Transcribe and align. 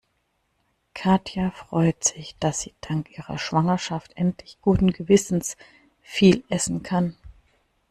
Katja 0.95 1.51
freut 1.51 2.03
sich, 2.03 2.35
dass 2.39 2.61
sie 2.61 2.73
dank 2.81 3.11
ihrer 3.15 3.37
Schwangerschaft 3.37 4.17
endlich 4.17 4.57
guten 4.59 4.93
Gewissens 4.93 5.57
viel 6.01 6.43
essen 6.49 6.81
kann. 6.81 7.15